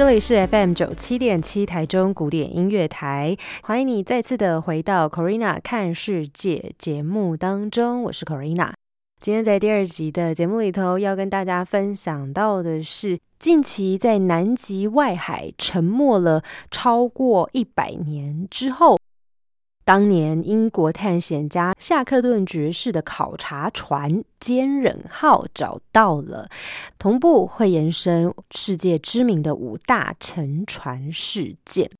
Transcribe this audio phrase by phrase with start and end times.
[0.00, 8.72] 这里是 FM 九七点七台中古典音乐台，欢迎你再次的回到 Corina 看世界节目当中，我是 Corina。
[9.20, 18.99] 今天在第二集的节目里头，要跟大家分享到的是，近期在南极外海沉没了超过一百年之后。
[19.90, 26.48] 当年英国探险家夏克顿爵士的考察船“坚忍号”找到了，
[26.96, 31.90] 同步会延伸世界知名的五大沉船事件。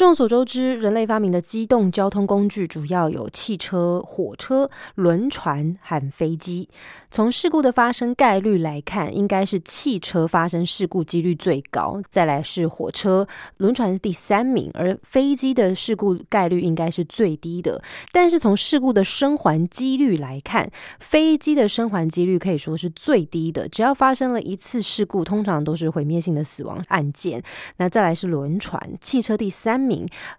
[0.00, 6.70] 众所周知，人类发明的机动交通工具主要有汽车、火车、轮船和飞机。
[7.10, 13.28] 从事故的发生概率来看，应该是汽车发生事故几率最高，再来是火车、
[13.58, 17.82] 轮船是第三名，而飞机的事故概率应该是最低的。
[18.10, 23.68] 但是从事故的生还几率来看，飞机的生还几率可以说是最低的。
[23.68, 27.42] 只要发生了一次事故，通常都是毁灭性的死亡案件。
[27.76, 29.89] 那再来是轮船、汽车第三。
[29.89, 29.89] 名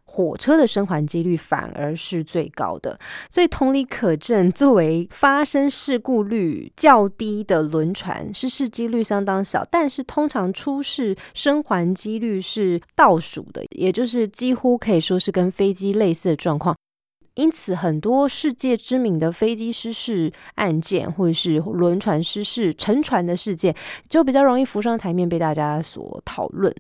[0.04, 3.00] 火车的生还几率反而是最高的，
[3.30, 16.76] 所以同理可证，作为发生事故率较低的轮船，失事几率相当小，但是通常出事生还几率是倒数的，也就是几乎可以说是跟飞机类似的状况。
[17.36, 23.74] 因此，很多世界知名的飞机失事案件，或者是轮船失事沉船的事件，
[24.10, 26.76] 就比较容易浮上台面，被大家所讨论。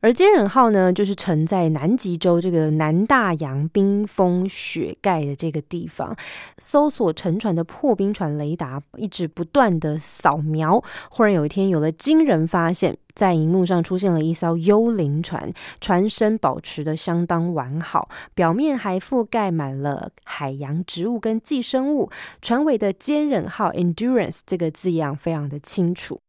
[0.00, 6.16] 而坚忍号呢，就是沉在南极洲这个南大洋冰封雪盖的这个地方，
[6.58, 10.80] 搜索沉船的破冰船雷达一直不断的扫描。
[11.10, 15.50] 忽然有一天，有了惊人发现，在荧幕上出现了一艘幽灵船，
[15.80, 22.08] 船身保持的相当完好，表面还覆盖满了海洋植物跟寄生物，
[22.40, 26.20] 船尾的坚忍号 （Endurance） 这个字样非常的清楚。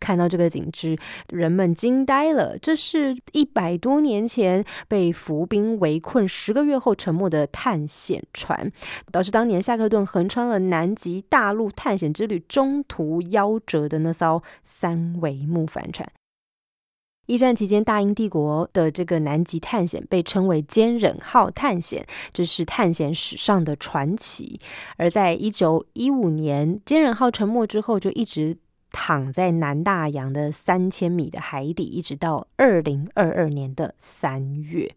[0.00, 0.98] 看到这个景致，
[1.28, 2.56] 人们惊呆了。
[2.58, 8.70] 这是一百多年前被浮兵围困十个月后沉没的探险船，
[9.10, 16.08] 导致当年夏克顿横穿了南极大陆探险之旅中途夭折的那艘三桅木帆船。
[17.26, 24.58] 一战期间，大英帝国的这个南极探险被称为“坚忍号”探险，这是探险史上的传奇。
[24.96, 28.56] 而在一九一五年，坚忍号沉没之后，就一直。
[28.90, 34.94] 躺在南大洋的三千米的海底，一直到二零二二年的三月。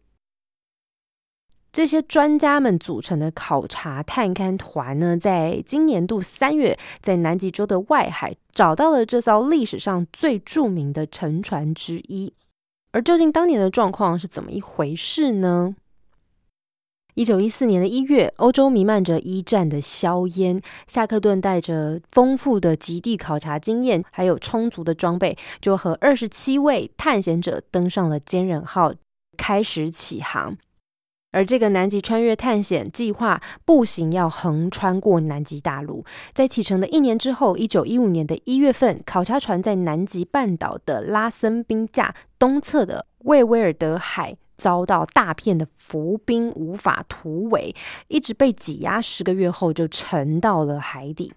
[1.72, 12.34] 这些专家们组成的考察探勘团呢，在今年度三月，在南极洲的外海找到了这艘历史上最著名的沉船之一。
[12.92, 15.74] 而究竟当年的状况是怎么一回事呢？
[17.16, 20.62] 一九一四年的一月，欧洲弥漫着一战的硝烟。
[20.88, 28.94] 夏克顿带着丰富的极地考察经验，还有充足的装备，就和二十七位探险者登上了坚忍号，
[29.38, 30.58] 开始起航。
[31.34, 36.04] 而这个南极穿越探险计划，步行要横穿过南极大陆。
[36.34, 44.38] 在启程的一年之后，一九一五年的一月份，考察船在南极半岛的拉森冰架东侧的魏威尔德海。
[44.62, 47.76] 遭到大片的浮冰无法突围，
[48.10, 51.34] 一直被挤压十个月后就沉到了海底。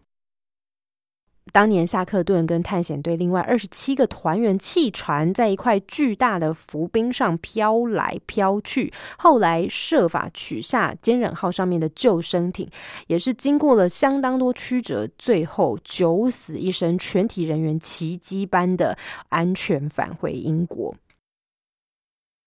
[1.50, 12.68] 当年夏克顿跟探险队另外二十七个团员弃船，在一块巨大的浮冰上飘来飘去，后来设法取下坚忍号上面的救生艇，
[13.06, 18.98] 也是经过了相当多曲折，最后九死一生，全体人员奇迹般的
[19.30, 20.94] 安全返回英国。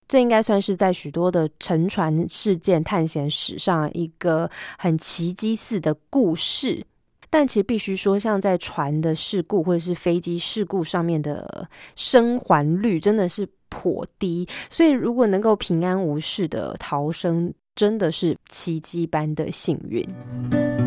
[0.08, 6.82] 这应该算是在许多的沉船事件探险史上一个很奇迹似的故事，
[7.28, 20.77] 但其实必须说，像在船的事故或者是飞机事故上面的生还率真的是颇低，所以如果能够平安无事的逃生，真的是奇迹般的幸运。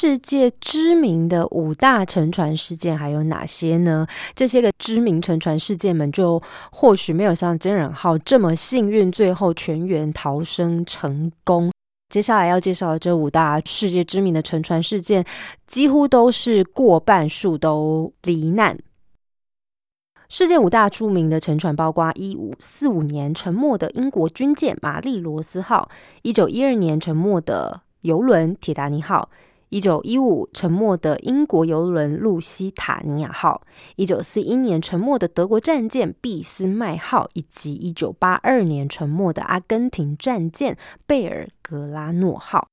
[0.00, 4.06] 世界知名的五大沉船事件还有哪些呢？
[4.32, 6.40] 这些个知名沉船事件们，就
[6.70, 11.72] 或许没有像真人号这么幸运，最后全员逃生成功。
[12.10, 15.24] 接下来要介绍的这五大世界知名的沉船事件，
[15.66, 18.78] 几乎都是过半数都罹难。
[20.28, 25.90] 世界五大著名的沉船包括：一五四五年沉没的英国军舰玛丽罗斯号，
[26.22, 27.80] 一九一二年沉没的。
[28.02, 29.28] 游轮铁达尼号，
[29.70, 33.62] 一九一五沉没的英国游轮路西塔尼亚号，
[33.96, 40.76] 一九四一年沉没的德国战舰俾斯麦号，以及一九八二年沉没的阿根廷战舰
[41.06, 42.68] 贝尔格拉诺号。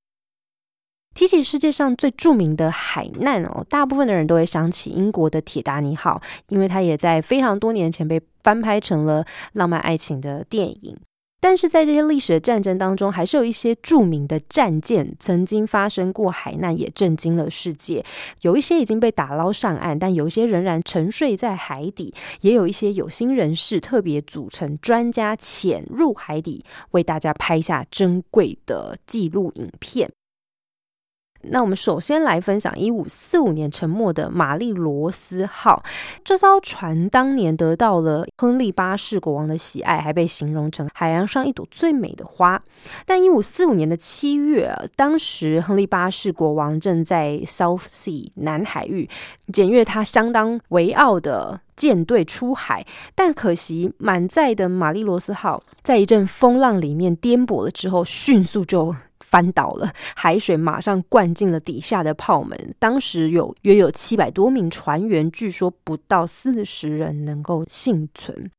[1.13, 10.97] 提起世界上最著名的海难哦，大部分的人都会想起英国的铁达尼号，因为它也在非常多年前被翻拍成了浪漫爱情的电影。
[11.39, 18.03] 但是在这些历史的战争当中，还是有一些著名的战舰曾经发生过海难，也震惊了世界。
[18.41, 22.11] 有一些已经被打捞上岸，但有一些仍然沉睡在海底。
[22.41, 30.11] 也有一些有心人士特别组成专家潜入海底，为大家拍下珍贵的记录影片。
[31.49, 35.83] 那我们首先来分享一五四五年沉没的玛丽罗斯号。
[36.23, 42.61] 这艘船当年得到了亨利八世国王的喜爱，还被形容成海洋上一朵最美的花。
[43.05, 49.09] 但一五四五年的七月，当时亨利八世国王正在 South Sea 南海域
[49.51, 58.95] 检阅他相当维奥的舰队出海，但可惜满载的玛丽罗斯号在一阵风浪里面颠簸了之后，迅速就。
[59.35, 62.57] 翻倒了，海水马上灌进了底下的炮门。
[62.79, 68.49] 当时有约有七百多名船员，据说不到四十人能够幸存。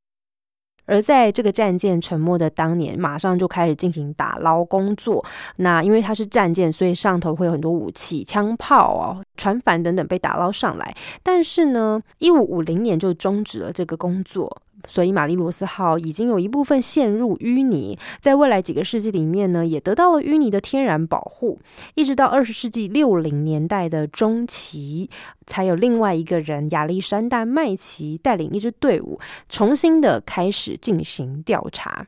[0.85, 5.25] 而在这个战舰沉没的当年，马上就开始进行打捞工作。
[5.57, 10.95] 那因为它是战舰，所以上头会有很多武器、枪炮哦、船帆等等被打捞上来。
[11.23, 14.61] 但是呢，一五五零年就终止了这个工作。
[14.87, 21.59] 所以，玛丽罗斯号已经有一部分陷入淤泥，在未来几个世纪里面呢，也得到了淤泥的天然保护。
[21.95, 25.11] 一直到二十世纪六零年代的中期，
[25.47, 29.19] 才有另外一个人亚历山大麦奇带领一支队伍，
[29.49, 32.07] 重新的开始进行调查。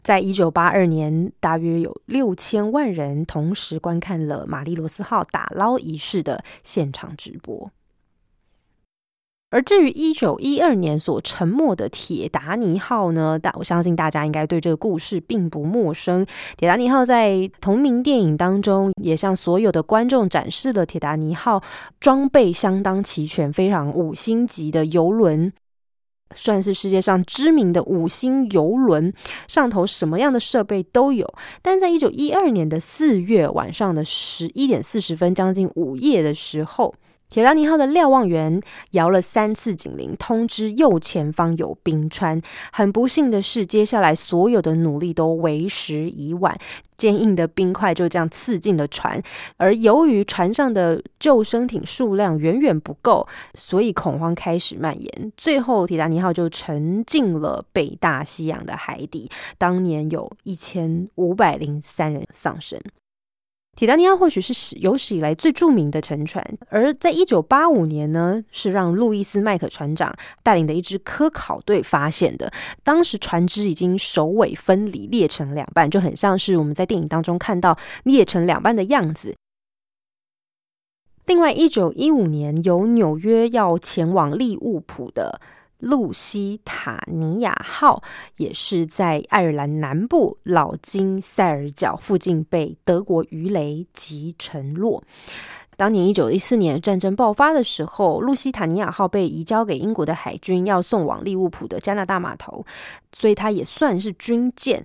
[0.00, 7.70] 在一九八二年，大约有六千万人同时观看了玛丽罗斯号打捞仪式的现场直播。
[9.50, 13.38] 而至于一九一二年所沉没的铁达尼号呢？
[13.40, 16.26] 但我相信大家应该对这个故事并不陌生。
[16.58, 21.62] 铁达尼号在同名电影当中，也向所有的观众展示了铁达尼号
[21.98, 25.50] 装备相当齐全、非常五星级的游轮，
[26.34, 29.14] 算是世界上知名的五星游轮，
[29.46, 31.26] 上头什么样的设备都有。
[31.62, 36.94] 但在一九一二年的四月晚上的十一点四十分，将近午夜的时候。
[37.30, 38.60] 铁达尼号的瞭望员
[38.92, 42.40] 摇了三次警铃，通知右前方有冰川。
[42.72, 46.58] 很不幸的是，接下来所有的努力都为时已晚，
[46.96, 49.22] 坚硬的冰块就这样刺进了船。
[49.58, 55.32] 而由于船上的救生艇数量远远不够，所以恐慌开始蔓延。
[55.36, 59.30] 最后，铁达尼号就沉进了北大西洋的海底。
[59.58, 62.80] 当年有一千五百零三人丧生。
[63.78, 72.52] 铁达尼号或许是有史以来最著名的沉船，而在一九八五年呢，是让路易斯麦克船长带领的一支科考队发现的。
[72.82, 79.36] 当时船只已经首尾分离，裂成两半，就很像是我们在电影当中看到裂成两半的样子。
[81.26, 85.40] 另外，一九一五年由纽约要前往利物浦的。
[85.78, 88.02] 露西塔尼亚号
[88.36, 95.04] 也是在爱尔兰南部老金塞尔角附近被德国鱼雷击沉落。
[95.78, 102.66] 当年一九一四年战争爆发的时候，路西塔尼亚号被移交给英国的海军，要送往利物浦的加拿大码头，
[103.12, 104.84] 所以它也算是军舰。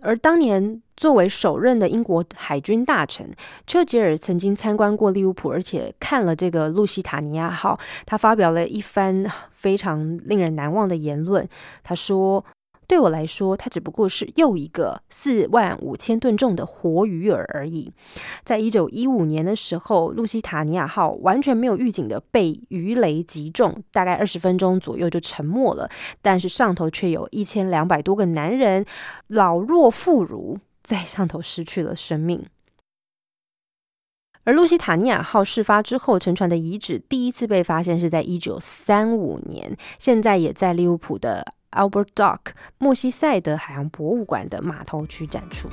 [0.00, 3.28] 而当年作为首任的英国海军大臣
[3.66, 7.76] 丘吉尔曾经参观过利物浦，而且看了这个路西塔尼亚号，
[8.06, 11.48] 他发表了一番非常令人难忘的言论。
[11.82, 12.44] 他说。
[12.88, 17.92] 对我来说，它只不过是又一个四万五千吨重的活鱼饵而已。
[18.42, 25.90] 在一九一五年的时候，路西塔尼亚号完全没有预警的被鱼雷击中，大概二十分钟左右就沉没了。
[26.22, 28.86] 但是上头却有一千两百多个男人，
[29.26, 32.46] 老弱妇孺，在上头失去了生命。
[34.44, 41.52] 而路西塔尼亚号事发之后，沉船的遗址第一次被发现是在一九三五年，现在也在利物浦的。
[41.70, 45.68] Albert Dock 墨西塞德海洋博物馆的码头区展出。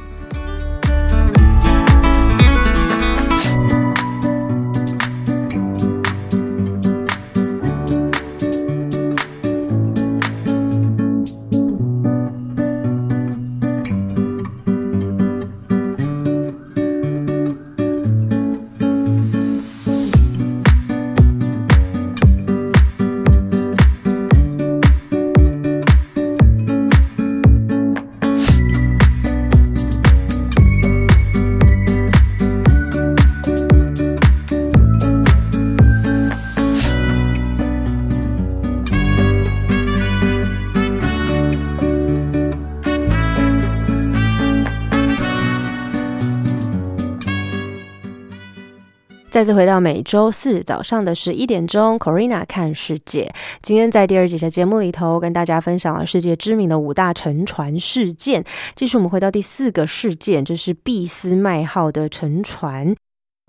[49.35, 53.33] 再次回到每周四早上的十一点钟，Corina 看世界。
[53.61, 58.45] 今天在第二集的节目里头，跟大家分享了世界知名的五大沉船事件。
[58.75, 62.95] 继续，我们回到第四个事件，就是俾斯麦号的沉船。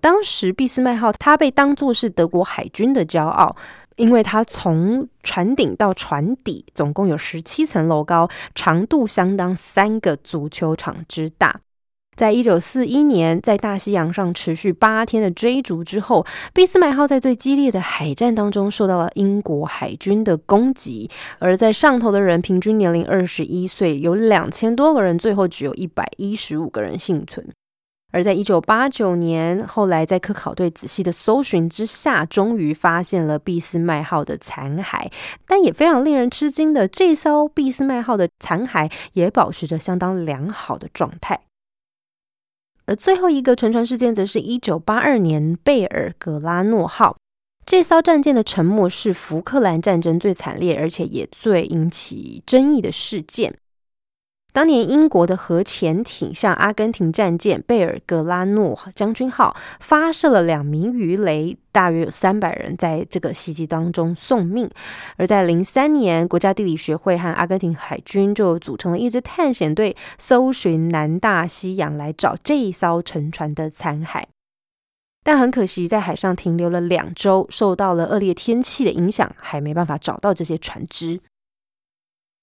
[0.03, 3.55] 当时，俾斯麦号它被当作是德国海军的骄傲，
[3.95, 11.61] 因为它从船顶到船底总共有十七层楼高，长度相当三个足球场之大。
[12.17, 21.11] 在一九四一年，在大西洋上持续八天的追逐之后，俾斯麦号在最激烈的海战当中受到了英国海军的攻击。
[21.39, 27.47] 而在上头的人平均年龄二十一岁，有两千多个人，最后只有一百一十五个人幸存。
[28.13, 35.11] 而在一九八九年，后来在科考队仔细的搜寻之下，终于发现了俾斯麦号的残骸。
[35.47, 41.41] 但也非常令人吃惊的，这艘俾斯麦号的残骸也保持着相当良好的状态。
[42.87, 47.17] 而最后一个沉船事件，则是一九八二年贝尔格拉诺号
[47.67, 53.59] 这艘战舰的沉没，是福克兰战争最惨烈，而且也最引起争议的事件。
[54.53, 64.71] 当年英国的核潜艇向阿根廷战舰贝尔格拉诺将军号发射了两名鱼雷，大约有三百人在这个袭击当中送命。
[65.19, 74.25] 而在零三年，国家地理学会和阿根廷海军就组成了一支探险队，搜寻南大西洋来找这一艘沉船的残骸。
[75.23, 81.21] 但很可惜，在海上停留了两周，受到了恶劣天气的影响，还没办法找到这些船只。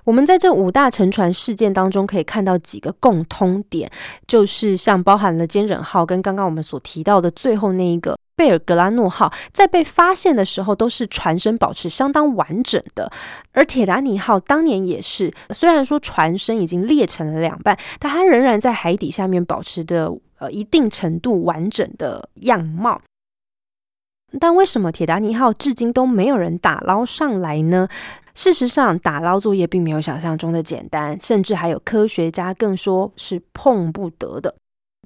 [0.04, 3.90] 我们在这五大沉船事件当中可以看到几个共通点，
[4.28, 13.12] 就是像包含了坚忍号跟刚刚我们所提到的最后那一个贝尔格拉诺号，在被发现的时候都是船身保持相当完整的，
[13.54, 23.00] 而铁达尼号当年也是，虽然说船身已经裂成了两半，但它仍然在海底下面保持着呃一定程度完整的样貌。
[24.40, 27.88] 但为什么铁达尼号至今都没有人打捞上来呢？
[28.34, 34.56] 事实上，打捞作业并没有想象中的简单，甚至还有科学家更说是碰不得的。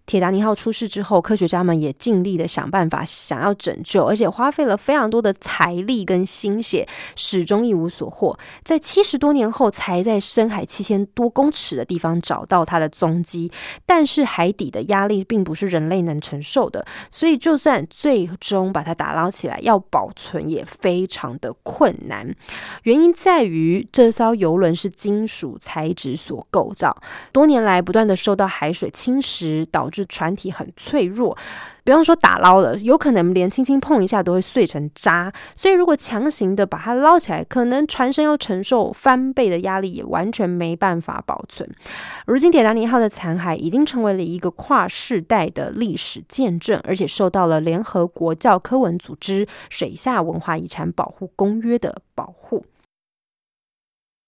[0.07, 6.87] 铁达尼号出事之后，科学家们也尽力的想办法想要拯救，而且花费了非常多的财力跟心血，
[7.17, 8.39] 始终一无所获。
[8.63, 13.51] 在七十多年后，才在深海七千多公尺的地方找到它的踪迹。
[13.85, 22.33] 但是海底的压力并不是人类能承受的，所以就算最终把它打捞起来，要保存也非常的困难。
[22.83, 26.95] 原因在于这艘游轮是金属材质所构造，
[27.33, 29.96] 多年来不断的受到海水侵蚀，导致。
[29.97, 31.37] 是船体很脆弱，
[31.83, 35.33] 比方说打捞了，有可能连轻轻碰一下都会碎成渣。
[35.55, 41.69] 所以如果强行的把它捞起来，可能船身要承受翻倍的压力，也完全没办法保存。
[42.25, 52.65] 如今铁达尼号的残骸已经成为了一个跨世代的历史见证，而且受到了联合国教科文组织水下文化遗产保护公约的保护。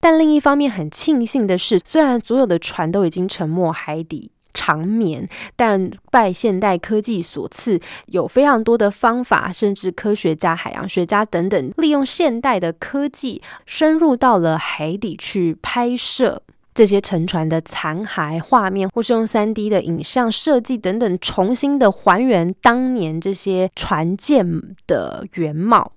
[0.01, 4.31] 但另一方面，很庆幸的是，虽然所有的船都已经沉没海底。
[4.53, 16.41] 长眠，但拜现代科技所赐，有非常多的方法，甚至科学家、海洋学家等等，利用现代的科技，深入到了海底去拍摄
[16.73, 24.45] 这些沉船的残骸画面，或是用三 D 的影像设计等等，重新的还原当年这些船舰
[24.87, 25.91] 的原貌。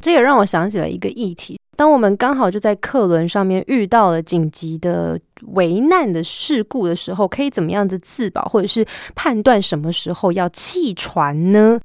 [0.00, 1.58] 这也让我想起了一个议题。
[1.76, 8.86] 当我们刚好就在客轮上面遇到了紧急的危难的事故的时候，可以怎么样的自保，或者是
[9.16, 11.80] 判断什么时候要弃船呢？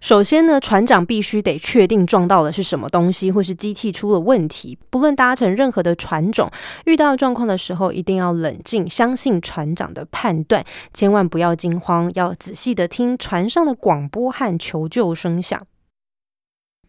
[0.00, 4.76] 首先呢，船长必须得确定撞到的是什么东西，或是机器出了问题。
[4.90, 6.50] 不论搭乘任何的船种，
[6.86, 15.64] 遇到状况的时候，一定要冷静，相信船长的判断，千万不要惊慌，要仔细的听船上的广播和求救声响。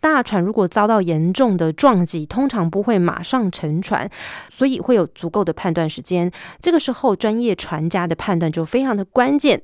[0.03, 4.10] 大船如果遭到严重的撞击，通常不会马上沉船，
[4.50, 6.29] 所以会有足够的判断时间。
[6.60, 9.63] 这个时候，专业船家的判断就非常的关键。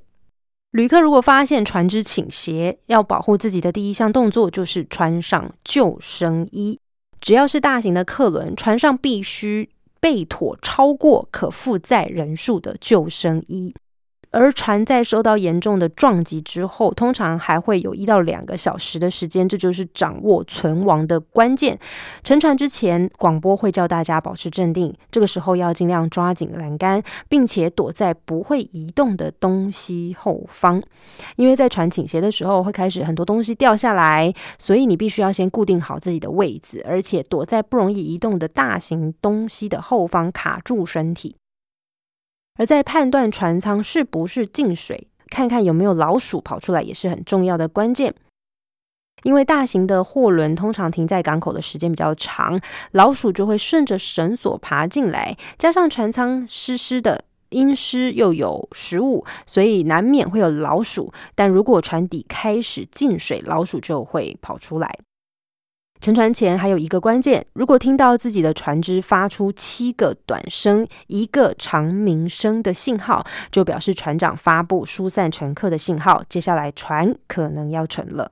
[0.72, 6.79] 旅客如果发现船只倾斜，要保护自己的第一项动作就是穿上救生衣。
[7.19, 9.69] 只要是大型的客轮，船上必须
[10.00, 13.75] 备妥超过可负载人数的救生衣。
[14.32, 21.80] 而船在受到严重的撞击之后，通常还会有一到两个小时的时间，这就是掌握存亡的关键。
[22.24, 30.82] 沉船之前，广播会叫大家保持镇定，这个时候要尽量抓紧栏杆，并且躲在不会移动的东西后方，
[31.36, 41.36] 因为在船倾斜的时候会开始很多东西掉下来，所以你必须要先固定好自己的位置，而且躲在不容易移动的大型东西的后方卡住身体。
[42.60, 48.13] 而在判断船舱是不是进水，看看有没有老鼠跑出来，也是很重要的关键。
[49.24, 52.60] 因为大型的货轮通常停在港口的时间比较长，
[52.92, 57.24] 老鼠就会顺着绳索爬进来，加上船舱湿湿的。
[57.51, 61.12] 阴湿又有食物，所以难免会有老鼠。
[61.34, 65.00] 但如果船底开始进水，老鼠就会跑出来。
[66.01, 78.32] 沉船前还有一个关键，如果听到自己的船只发出七个短声、一个长鸣声的信号，就表示船长发布疏散乘客的信号，接下来船可能要沉了。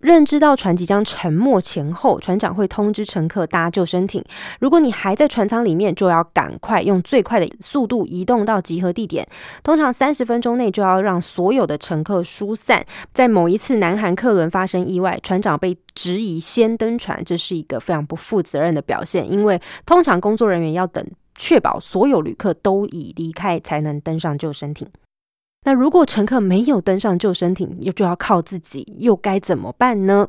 [0.00, 4.24] 认知到船即将沉没前后，船长会通知乘客搭救生艇。
[4.58, 9.28] 如果你还在船舱里面，就要赶快用最快的速度移动到集合地点。
[9.62, 12.84] 通常三十分钟内就要让所有的乘客疏散。
[13.12, 19.30] 在某一次南韩客轮发生意外，船长被质疑先登船，这是一个非常不负责任的表现。
[19.30, 24.88] 因为通常工作人员要等确保所有旅客都已离开，才能登上救生艇。
[25.64, 30.28] 那如果乘客没有登上救生艇，又就要靠自己，又该怎么办呢？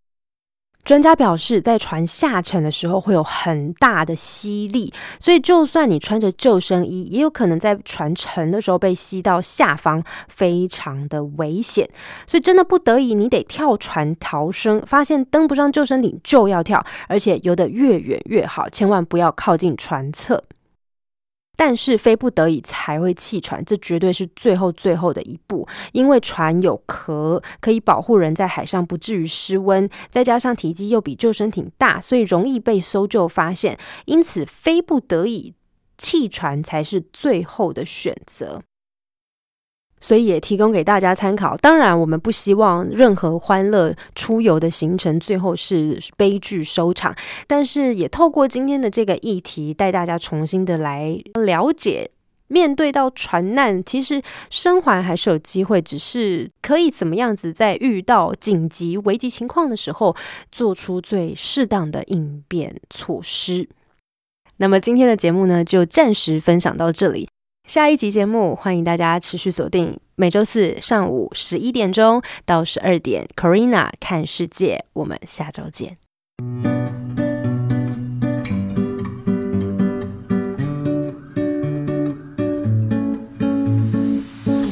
[0.83, 11.87] 专家表示，在船下沉的时候会有很大的吸力，所以就算你穿着救生衣，也有可能在船沉的时候被吸到下方，非常的危险。
[12.25, 14.81] 所以真的不得已，你得跳船逃生。
[14.81, 20.43] 发现登不上救生艇就要跳，而且游得越远越好，千万不要靠近船侧。
[21.55, 25.67] 但是非不得已才会弃船，这绝对是最后最后的一步。
[25.91, 33.77] 因为船有壳，可以保护人在海上不至于失温，再加上体积又比救生艇大，所以容易被搜救发现。
[34.05, 35.53] 因此，非不得已
[35.97, 38.63] 弃船才是最后的选择。
[40.01, 41.55] 所以也提供给大家参考。
[41.55, 47.15] 当然，我们不希望任何欢乐出游的行程最后是悲剧收场。
[47.47, 52.09] 但是，也透过今天的这个议题，带大家重新的来了解，
[52.47, 60.15] 面对到船难，其实生还还是有机会，只是可以怎么样子在遇到紧急危急情况的时候，
[60.51, 63.69] 做出最适当的应变措施。
[64.57, 67.29] 那么今天的节目呢，就暂时分享到这里。
[67.67, 74.83] 下一集节目，欢迎大家持续锁定每周四上午十一点钟到十二点，Corina 看世界。
[74.93, 75.97] 我们下周见。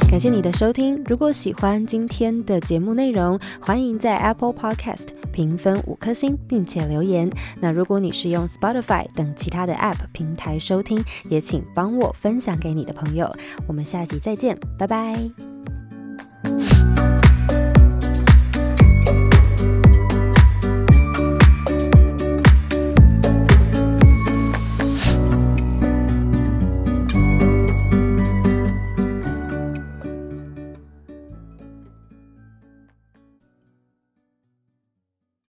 [0.10, 1.02] 感谢你的收听。
[1.08, 5.08] 如果喜欢今天的节目内容，欢迎在 Apple Podcast
[5.40, 7.32] 评分五颗星，并且留言。
[7.62, 13.34] 那如果你是用 Spotify 等其他的 App 平台收听，也请帮我分享给你的朋友。
[13.66, 15.59] 我们下集再见，拜拜。